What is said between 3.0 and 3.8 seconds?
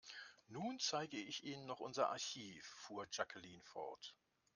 Jacqueline